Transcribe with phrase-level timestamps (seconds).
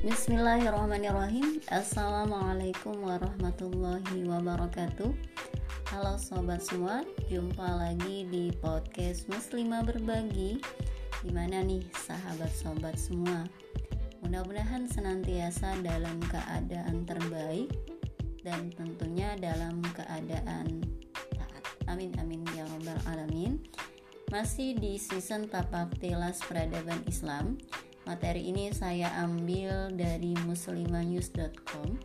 [0.00, 1.60] Bismillahirrahmanirrahim.
[1.68, 5.12] Assalamualaikum warahmatullahi wabarakatuh.
[5.92, 10.56] Halo sobat semua Jumpa lagi di podcast Muslimah Berbagi.
[11.20, 13.44] Gimana nih sahabat sobat semua?
[14.24, 17.68] Mudah-mudahan senantiasa dalam keadaan terbaik
[18.40, 20.80] Dan tentunya dalam keadaan
[21.36, 21.64] taat.
[21.92, 23.60] Amin amin ya robbal alamin.
[24.32, 27.60] Masih di season tapak tilas peradaban Islam
[28.08, 32.00] Materi ini saya ambil dari muslimanews.com.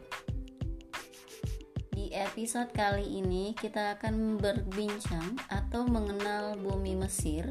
[1.96, 7.48] Di episode kali ini kita akan berbincang atau mengenal bumi Mesir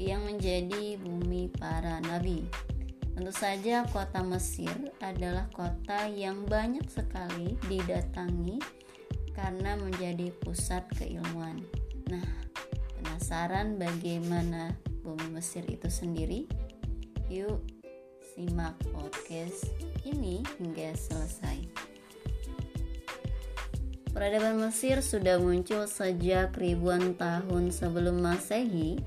[0.00, 2.48] yang menjadi bumi para nabi.
[3.12, 4.72] Tentu saja kota Mesir
[5.04, 8.64] adalah kota yang banyak sekali didatangi
[9.36, 11.60] karena menjadi pusat keilmuan.
[12.08, 12.26] Nah,
[12.96, 14.72] penasaran bagaimana
[15.04, 16.48] bumi Mesir itu sendiri?
[17.28, 17.73] Yuk
[18.34, 19.70] simak podcast
[20.02, 21.62] ini hingga selesai.
[24.10, 28.98] Peradaban Mesir sudah muncul sejak ribuan tahun sebelum Masehi.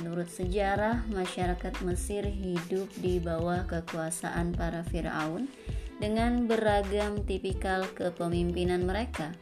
[0.00, 5.44] Menurut sejarah, masyarakat Mesir hidup di bawah kekuasaan para Firaun
[6.00, 9.36] dengan beragam tipikal kepemimpinan mereka.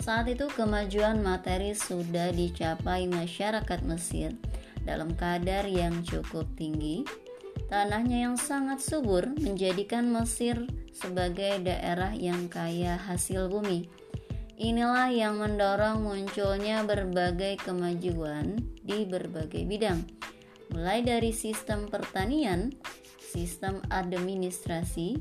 [0.00, 4.32] Saat itu kemajuan materi sudah dicapai masyarakat Mesir
[4.86, 7.25] dalam kadar yang cukup tinggi
[7.66, 13.90] Tanahnya yang sangat subur menjadikan Mesir sebagai daerah yang kaya hasil bumi.
[14.56, 20.00] Inilah yang mendorong munculnya berbagai kemajuan di berbagai bidang,
[20.72, 22.72] mulai dari sistem pertanian,
[23.20, 25.20] sistem administrasi,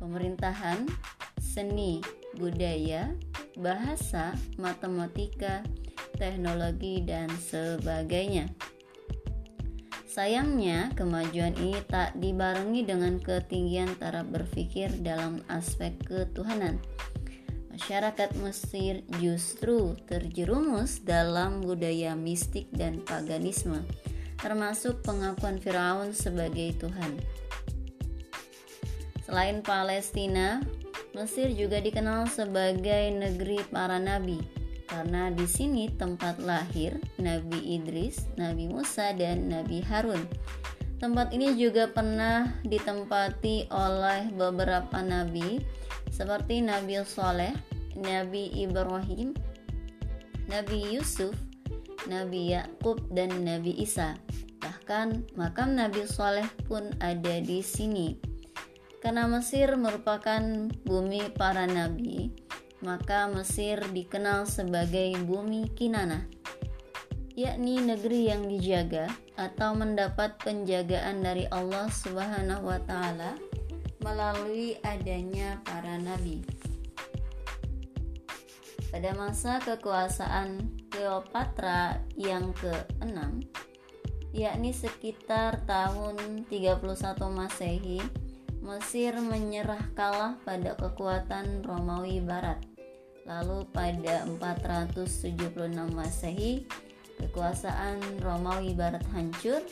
[0.00, 0.88] pemerintahan,
[1.36, 2.00] seni,
[2.40, 3.12] budaya,
[3.60, 5.60] bahasa, matematika,
[6.16, 8.48] teknologi, dan sebagainya.
[10.18, 16.82] Sayangnya, kemajuan ini tak dibarengi dengan ketinggian taraf berpikir dalam aspek ketuhanan.
[17.70, 23.86] Masyarakat Mesir justru terjerumus dalam budaya mistik dan paganisme,
[24.42, 27.22] termasuk pengakuan Firaun sebagai Tuhan.
[29.22, 30.58] Selain Palestina,
[31.14, 34.57] Mesir juga dikenal sebagai negeri para nabi
[34.88, 40.24] karena di sini tempat lahir Nabi Idris, Nabi Musa, dan Nabi Harun.
[40.98, 45.62] Tempat ini juga pernah ditempati oleh beberapa nabi
[46.10, 47.54] seperti Nabi Soleh,
[47.94, 49.30] Nabi Ibrahim,
[50.50, 51.36] Nabi Yusuf,
[52.10, 54.18] Nabi Yakub, dan Nabi Isa.
[54.58, 58.18] Bahkan makam Nabi Soleh pun ada di sini.
[58.98, 60.42] Karena Mesir merupakan
[60.82, 62.34] bumi para nabi,
[62.78, 66.30] maka Mesir dikenal sebagai bumi Kinana,
[67.34, 73.38] yakni negeri yang dijaga atau mendapat penjagaan dari Allah Subhanahu wa taala
[74.02, 76.42] melalui adanya para nabi.
[78.88, 83.44] Pada masa kekuasaan Cleopatra yang ke-6,
[84.32, 86.80] yakni sekitar tahun 31
[87.28, 88.00] Masehi,
[88.68, 92.60] Mesir menyerah kalah pada kekuatan Romawi Barat.
[93.24, 96.68] Lalu pada 476 Masehi,
[97.16, 99.64] kekuasaan Romawi Barat hancur.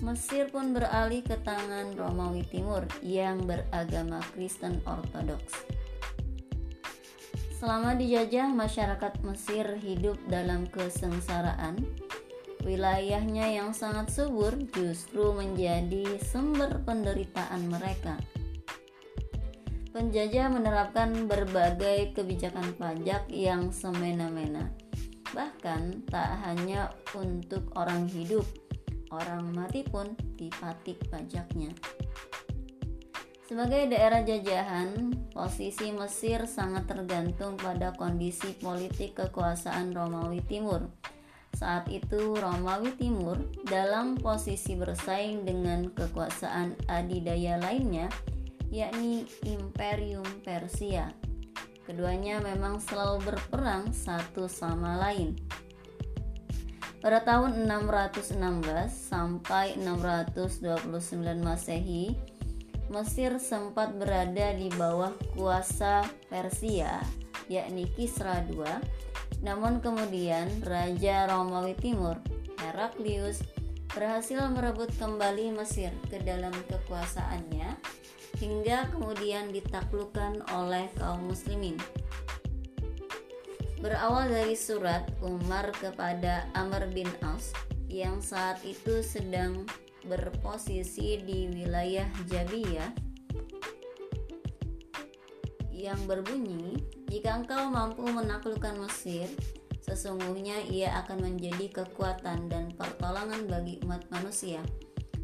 [0.00, 5.68] Mesir pun beralih ke tangan Romawi Timur yang beragama Kristen Ortodoks.
[7.60, 11.84] Selama dijajah, masyarakat Mesir hidup dalam kesengsaraan
[12.62, 18.18] wilayahnya yang sangat subur justru menjadi sumber penderitaan mereka.
[19.92, 24.72] Penjajah menerapkan berbagai kebijakan pajak yang semena-mena,
[25.36, 28.46] bahkan tak hanya untuk orang hidup,
[29.12, 31.76] orang mati pun dipatik pajaknya.
[33.44, 41.01] Sebagai daerah jajahan, posisi Mesir sangat tergantung pada kondisi politik kekuasaan Romawi Timur
[41.56, 43.36] saat itu Romawi Timur
[43.68, 48.08] dalam posisi bersaing dengan kekuasaan adidaya lainnya
[48.72, 51.12] yakni Imperium Persia.
[51.84, 55.36] Keduanya memang selalu berperang satu sama lain.
[57.02, 58.38] Pada tahun 616
[58.88, 62.14] sampai 629 Masehi,
[62.88, 67.02] Mesir sempat berada di bawah kuasa Persia,
[67.50, 68.62] yakni Kisra II
[69.42, 72.16] namun kemudian Raja Romawi Timur,
[72.62, 73.42] Heraklius,
[73.92, 77.76] berhasil merebut kembali Mesir ke dalam kekuasaannya
[78.40, 81.76] hingga kemudian ditaklukkan oleh kaum muslimin.
[83.82, 87.50] Berawal dari surat Umar kepada Amr bin As
[87.90, 89.66] yang saat itu sedang
[90.06, 92.94] berposisi di wilayah Jabiyah
[95.74, 96.78] yang berbunyi,
[97.12, 99.28] "Jika engkau mampu menaklukkan Mesir,
[99.84, 104.64] sesungguhnya ia akan menjadi kekuatan dan pertolongan bagi umat manusia,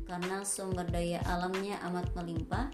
[0.05, 2.69] karena sumber daya alamnya amat melimpah,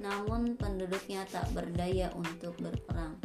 [0.00, 3.20] namun penduduknya tak berdaya untuk berperang."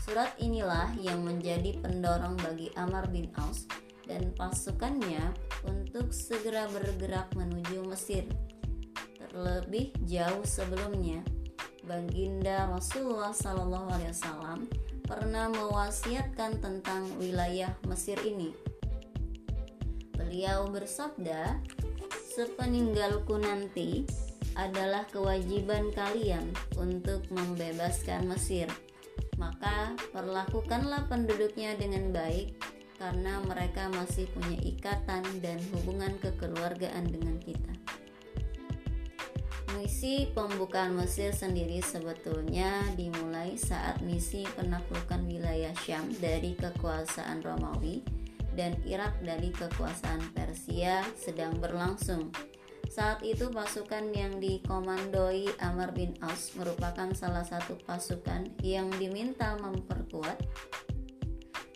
[0.00, 3.68] Surat inilah yang menjadi pendorong bagi Amr bin Aus
[4.08, 5.28] dan pasukannya
[5.68, 8.24] untuk segera bergerak menuju Mesir.
[9.20, 11.22] Terlebih jauh sebelumnya,
[11.82, 14.70] Baginda Rasulullah Sallallahu Alaihi Wasallam
[15.02, 18.54] pernah mewasiatkan tentang wilayah Mesir ini.
[20.14, 21.58] Beliau bersabda,
[22.38, 24.06] "Sepeninggalku nanti
[24.54, 28.70] adalah kewajiban kalian untuk membebaskan Mesir.
[29.34, 32.62] Maka perlakukanlah penduduknya dengan baik
[33.02, 37.74] karena mereka masih punya ikatan dan hubungan kekeluargaan dengan kita."
[39.72, 48.04] Misi pembukaan Mesir sendiri sebetulnya dimulai saat misi penaklukan wilayah Syam dari kekuasaan Romawi
[48.52, 52.28] dan Irak dari kekuasaan Persia sedang berlangsung.
[52.92, 60.36] Saat itu pasukan yang dikomandoi Amr bin Aus merupakan salah satu pasukan yang diminta memperkuat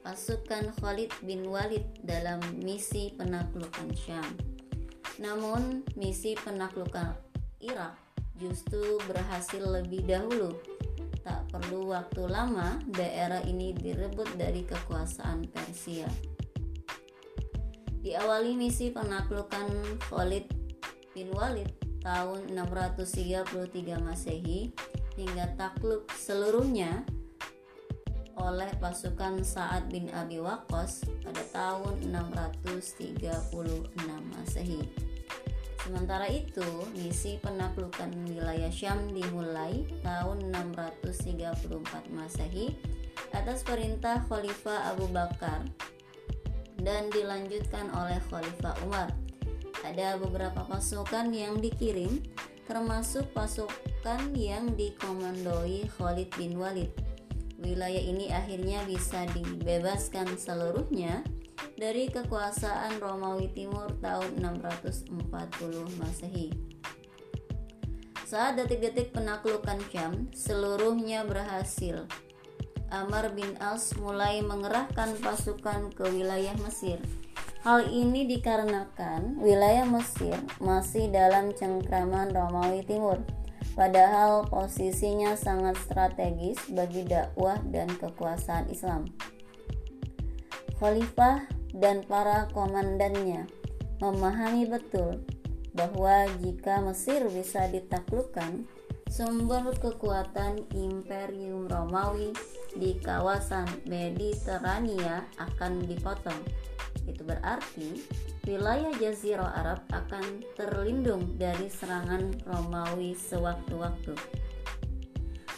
[0.05, 4.37] pasukan Khalid bin Walid dalam misi penaklukan Syam.
[5.17, 7.26] Namun, misi penaklukan
[7.65, 7.97] Irak
[8.37, 10.57] justru berhasil lebih dahulu.
[11.27, 16.07] Tak perlu waktu lama, daerah ini direbut dari kekuasaan Persia.
[18.07, 19.67] Diawali misi penaklukan
[20.07, 20.47] Khalid
[21.11, 21.75] bin Walid
[22.07, 24.71] tahun 633 Masehi
[25.19, 27.03] hingga takluk seluruhnya
[28.39, 33.51] oleh pasukan Sa'ad bin Abi Waqqas pada tahun 636
[34.07, 35.06] Masehi.
[35.87, 36.67] Sementara itu,
[36.99, 42.75] misi penaklukan wilayah Syam dimulai tahun 634 Masehi
[43.31, 45.63] atas perintah Khalifah Abu Bakar
[46.83, 49.15] dan dilanjutkan oleh Khalifah Umar.
[49.87, 52.19] Ada beberapa pasukan yang dikirim,
[52.67, 56.91] termasuk pasukan yang dikomandoi Khalid bin Walid.
[57.63, 61.23] Wilayah ini akhirnya bisa dibebaskan seluruhnya
[61.77, 66.49] dari kekuasaan Romawi Timur tahun 640 Masehi.
[68.27, 72.11] Saat detik-detik penaklukan Syam seluruhnya berhasil.
[72.91, 76.99] Amr bin As mulai mengerahkan pasukan ke wilayah Mesir.
[77.67, 83.23] Hal ini dikarenakan wilayah Mesir masih dalam cengkraman Romawi Timur,
[83.75, 89.11] padahal posisinya sangat strategis bagi dakwah dan kekuasaan Islam.
[90.77, 93.49] Khalifah dan para komandannya
[94.01, 95.25] memahami betul
[95.73, 98.65] bahwa jika Mesir bisa ditaklukkan,
[99.09, 102.33] sumber kekuatan Imperium Romawi
[102.77, 106.41] di kawasan Mediterania akan dipotong.
[107.09, 108.03] Itu berarti
[108.45, 114.13] wilayah Jazirah Arab akan terlindung dari serangan Romawi sewaktu-waktu.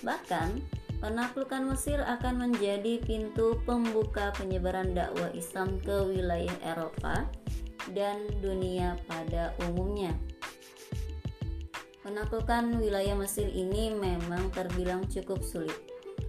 [0.02, 7.22] Bahkan, Penaklukan Mesir akan menjadi pintu pembuka penyebaran dakwah Islam ke wilayah Eropa
[7.94, 10.10] dan dunia pada umumnya.
[12.02, 15.78] Penaklukan wilayah Mesir ini memang terbilang cukup sulit.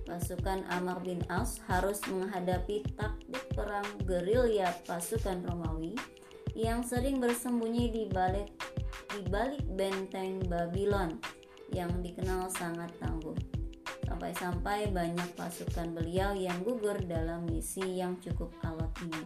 [0.06, 5.98] Pasukan Amr bin As harus menghadapi taktik perang gerilya pasukan Romawi
[6.54, 8.54] yang sering bersembunyi di balik
[9.18, 11.18] di balik benteng Babylon
[11.74, 13.49] yang dikenal sangat tangguh
[14.20, 19.24] sampai-sampai banyak pasukan beliau yang gugur dalam misi yang cukup alot ini.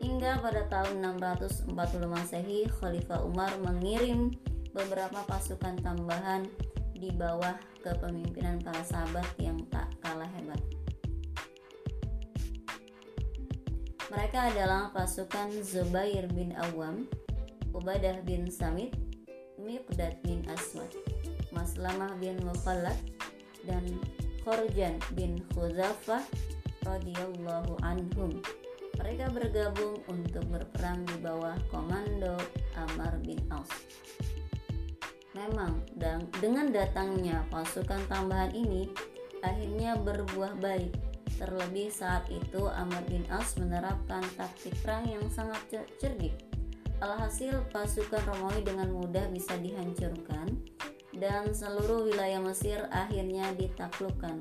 [0.00, 1.68] Hingga pada tahun 640
[2.08, 4.32] Masehi, Khalifah Umar mengirim
[4.72, 6.48] beberapa pasukan tambahan
[6.96, 7.52] di bawah
[7.84, 10.64] kepemimpinan para sahabat yang tak kalah hebat.
[14.08, 17.04] Mereka adalah pasukan Zubair bin Awam,
[17.76, 18.96] Ubadah bin Samit,
[19.60, 20.96] Miqdad bin Aswad.
[21.52, 23.17] Maslamah bin Mukhallad
[23.68, 23.84] dan
[24.48, 26.24] Khorjan bin Khuzafah
[26.88, 28.40] radhiyallahu anhum.
[28.96, 32.34] Mereka bergabung untuk berperang di bawah komando
[32.74, 33.70] Amr bin Aus.
[35.36, 38.90] Memang dan dengan datangnya pasukan tambahan ini
[39.44, 40.96] akhirnya berbuah baik.
[41.38, 45.62] Terlebih saat itu Amr bin Aus menerapkan taktik perang yang sangat
[46.02, 46.34] cerdik.
[46.98, 50.58] Alhasil pasukan Romawi dengan mudah bisa dihancurkan
[51.18, 54.38] dan seluruh wilayah Mesir akhirnya ditaklukkan.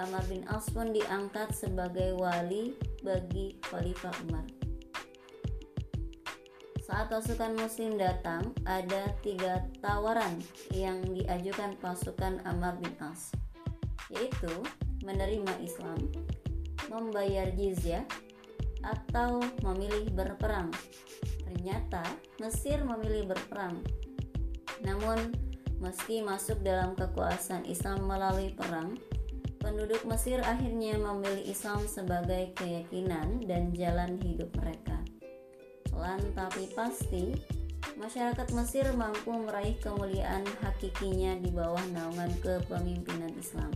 [0.00, 2.72] Amr bin As pun diangkat sebagai wali
[3.04, 4.44] bagi Khalifah Umar.
[6.84, 10.40] Saat pasukan muslim datang, ada tiga tawaran
[10.72, 13.32] yang diajukan pasukan Amr bin As,
[14.12, 14.52] yaitu
[15.04, 15.96] menerima Islam,
[16.92, 18.04] membayar jizyah,
[18.84, 20.68] atau memilih berperang.
[21.48, 22.02] Ternyata
[22.42, 23.80] Mesir memilih berperang.
[24.82, 25.32] Namun,
[25.82, 28.94] meski masuk dalam kekuasaan Islam melalui perang,
[29.58, 35.02] penduduk Mesir akhirnya memilih Islam sebagai keyakinan dan jalan hidup mereka.
[35.90, 37.34] Pelan tapi pasti,
[37.98, 43.74] masyarakat Mesir mampu meraih kemuliaan hakikinya di bawah naungan kepemimpinan Islam.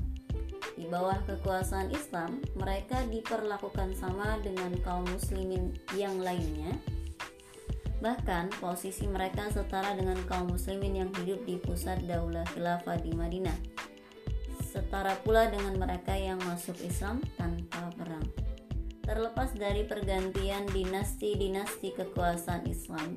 [0.79, 6.79] Di bawah kekuasaan Islam, mereka diperlakukan sama dengan kaum muslimin yang lainnya.
[8.00, 13.87] Bahkan posisi mereka setara dengan kaum muslimin yang hidup di pusat daulah khilafah di Madinah
[14.76, 18.29] setara pula dengan mereka yang masuk Islam tanpa perang.
[19.00, 23.17] Terlepas dari pergantian dinasti-dinasti kekuasaan Islam,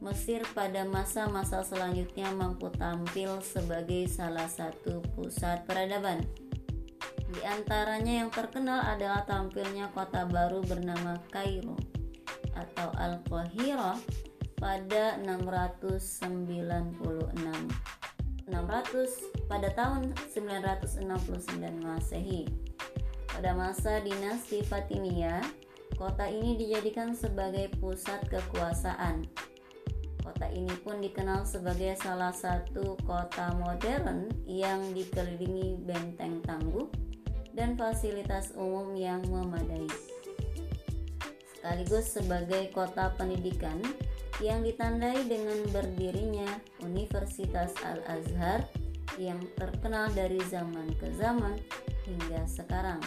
[0.00, 6.24] Mesir pada masa-masa selanjutnya mampu tampil sebagai salah satu pusat peradaban.
[7.30, 11.99] Di antaranya yang terkenal adalah tampilnya kota baru bernama Kairo
[12.60, 13.96] atau Al-Qahirah
[14.60, 16.60] pada 696
[18.50, 21.06] 600 pada tahun 969
[21.80, 22.50] Masehi.
[23.30, 25.40] Pada masa dinasti Fatimiyah,
[25.94, 29.24] kota ini dijadikan sebagai pusat kekuasaan.
[30.20, 36.90] Kota ini pun dikenal sebagai salah satu kota modern yang dikelilingi benteng tangguh
[37.56, 40.09] dan fasilitas umum yang memadai.
[41.60, 43.76] Sekaligus sebagai kota pendidikan
[44.40, 46.48] yang ditandai dengan berdirinya
[46.80, 48.64] Universitas Al-Azhar
[49.20, 51.60] yang terkenal dari zaman ke zaman
[52.08, 53.04] hingga sekarang.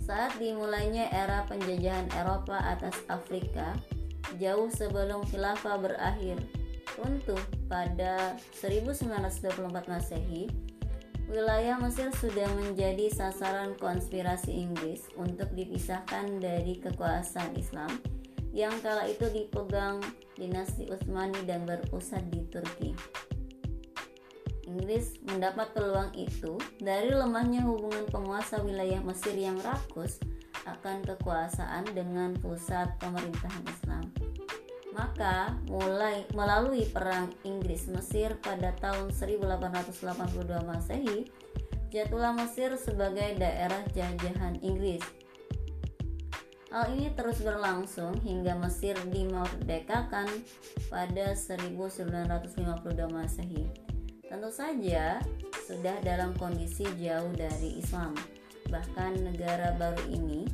[0.00, 3.76] Saat dimulainya era penjajahan Eropa atas Afrika,
[4.40, 6.40] jauh sebelum khilafah berakhir,
[6.96, 10.48] runtuh pada 1924 Masehi,
[11.28, 17.90] wilayah Mesir sudah menjadi sasaran konspirasi Inggris untuk dipisahkan dari kekuasaan Islam
[18.54, 19.98] yang kala itu dipegang
[20.38, 22.94] dinasti Utsmani dan berpusat di Turki.
[24.64, 30.22] Inggris mendapat peluang itu dari lemahnya hubungan penguasa wilayah Mesir yang rakus
[30.64, 34.04] akan kekuasaan dengan pusat pemerintahan Islam.
[34.94, 39.90] Maka mulai melalui perang Inggris Mesir pada tahun 1882
[40.62, 41.26] Masehi,
[41.90, 45.02] jatuhlah Mesir sebagai daerah jajahan Inggris
[46.74, 50.26] Hal ini terus berlangsung hingga Mesir dimerdekakan
[50.90, 53.70] pada 1952 Masehi.
[54.26, 55.22] Tentu saja
[55.70, 58.18] sudah dalam kondisi jauh dari Islam.
[58.74, 60.50] Bahkan negara baru ini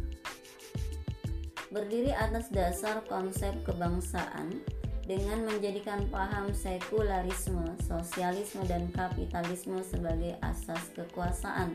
[1.71, 4.62] berdiri atas dasar konsep kebangsaan
[5.07, 11.75] dengan menjadikan paham sekularisme, sosialisme, dan kapitalisme sebagai asas kekuasaan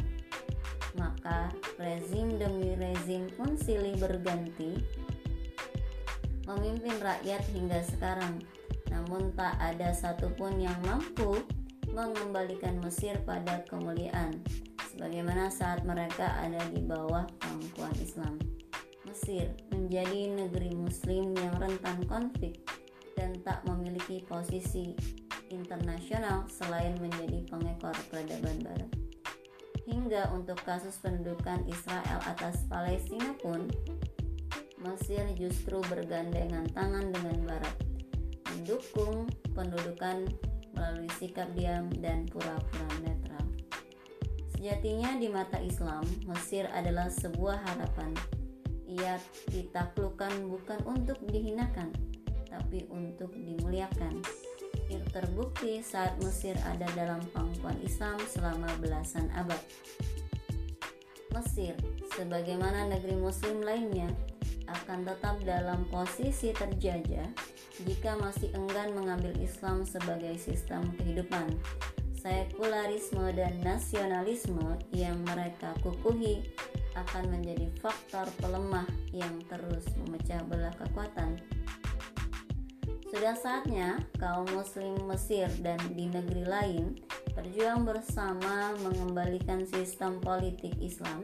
[0.96, 4.80] maka rezim demi rezim pun silih berganti
[6.46, 8.42] memimpin rakyat hingga sekarang.
[8.94, 11.42] Namun tak ada satupun yang mampu
[11.90, 14.40] mengembalikan Mesir pada kemuliaan
[14.94, 18.38] sebagaimana saat mereka ada di bawah pangkuan Islam.
[19.26, 22.62] Mesir menjadi negeri muslim yang rentan konflik
[23.18, 24.94] dan tak memiliki posisi
[25.50, 28.86] internasional selain menjadi pengekor peradaban barat
[29.90, 33.66] hingga untuk kasus pendudukan Israel atas Palestina pun
[34.86, 37.76] Mesir justru bergandengan tangan dengan Barat
[38.54, 39.26] mendukung
[39.58, 40.30] pendudukan
[40.78, 43.42] melalui sikap diam dan pura-pura netral.
[44.54, 48.14] Sejatinya di mata Islam, Mesir adalah sebuah harapan.
[48.86, 49.18] Ia
[49.50, 51.90] ditaklukkan bukan untuk dihinakan,
[52.46, 54.22] tapi untuk dimuliakan
[54.86, 59.58] itu terbukti saat Mesir ada dalam pangkuan Islam selama belasan abad.
[61.34, 61.74] Mesir,
[62.16, 64.08] sebagaimana negeri muslim lainnya,
[64.66, 67.28] akan tetap dalam posisi terjajah
[67.84, 71.54] jika masih enggan mengambil Islam sebagai sistem kehidupan.
[72.18, 76.42] Sekularisme dan nasionalisme yang mereka kukuhi
[76.96, 81.38] akan menjadi faktor pelemah yang terus memecah belah kekuatan
[83.16, 87.00] sudah saatnya kaum muslim Mesir dan di negeri lain
[87.32, 91.24] berjuang bersama mengembalikan sistem politik Islam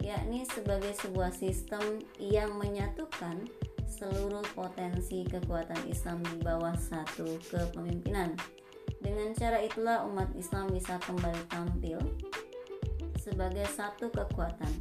[0.00, 3.44] yakni sebagai sebuah sistem yang menyatukan
[3.84, 8.32] seluruh potensi kekuatan Islam di bawah satu kepemimpinan.
[9.04, 12.00] Dengan cara itulah umat Islam bisa kembali tampil
[13.20, 14.72] sebagai satu kekuatan,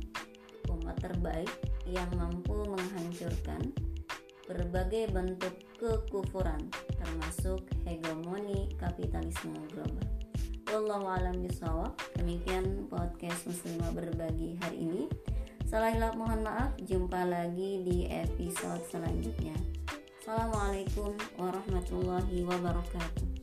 [1.00, 1.52] terbaik
[1.88, 3.74] yang mampu menghancurkan
[4.48, 10.08] berbagai bentuk kekufuran termasuk hegemoni kapitalisme global.
[10.68, 11.96] Wallahu alam bisawab.
[12.20, 15.04] Demikian podcast muslimah berbagi hari ini.
[15.68, 16.76] Salah hilap mohon maaf.
[16.84, 19.56] Jumpa lagi di episode selanjutnya.
[20.24, 23.37] Assalamualaikum warahmatullahi wabarakatuh.